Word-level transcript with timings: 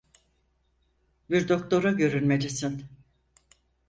Bir 1.29 1.47
doktora 1.49 1.91
görünmelisin. 1.91 2.85